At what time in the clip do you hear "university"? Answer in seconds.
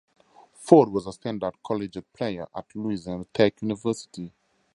3.61-4.33